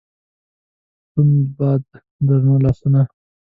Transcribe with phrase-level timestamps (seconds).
[0.03, 0.03] د
[1.11, 1.81] توند باد
[2.27, 3.01] درنو لاسونو